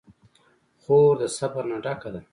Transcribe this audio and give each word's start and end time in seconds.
خور 0.81 1.13
د 1.21 1.23
صبر 1.37 1.63
نه 1.71 1.77
ډکه 1.83 2.09
ده. 2.13 2.21